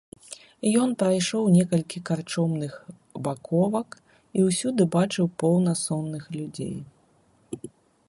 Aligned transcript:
Ён 0.83 0.89
прайшоў 1.03 1.49
некалькі 1.57 1.97
карчомных 2.11 2.73
баковак 3.29 3.89
і 4.39 4.49
ўсюды 4.49 4.83
бачыў 4.99 5.25
поўна 5.45 5.71
сонных 5.87 6.23
людзей. 6.41 6.75